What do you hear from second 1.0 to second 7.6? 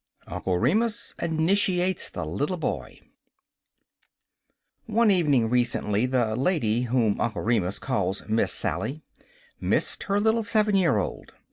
INITIATES THE LITTLE BOY One evening recently, the lady whom Uncle